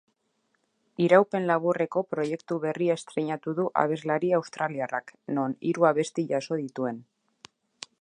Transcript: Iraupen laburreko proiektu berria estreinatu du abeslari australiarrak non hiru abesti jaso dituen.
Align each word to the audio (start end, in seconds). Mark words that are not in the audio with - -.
Iraupen 1.07 1.45
laburreko 1.51 2.03
proiektu 2.15 2.57
berria 2.65 2.97
estreinatu 3.01 3.55
du 3.61 3.67
abeslari 3.83 4.35
australiarrak 4.41 5.17
non 5.39 5.57
hiru 5.71 5.89
abesti 5.95 6.31
jaso 6.35 6.63
dituen. 6.67 7.03